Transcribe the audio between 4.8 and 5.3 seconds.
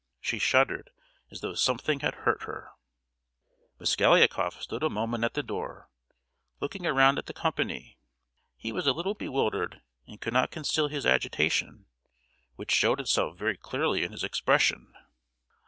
a moment